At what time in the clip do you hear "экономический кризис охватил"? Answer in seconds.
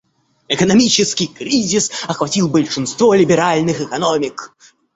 0.47-2.49